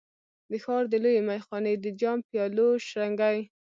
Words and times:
د 0.49 0.51
ښار 0.63 0.83
د 0.89 0.95
لویې 1.03 1.21
میخانې 1.29 1.73
د 1.83 1.85
جام، 1.99 2.17
پیالو 2.29 2.67
شرنګی 2.87 3.39